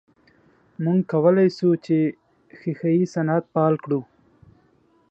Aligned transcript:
موږ 0.83 0.99
کولای 1.11 1.49
سو 1.57 1.69
چې 1.85 1.97
ښیښه 2.59 2.89
یي 2.95 3.03
صنعت 3.13 3.43
فعال 3.53 3.75
کړو. 3.83 3.99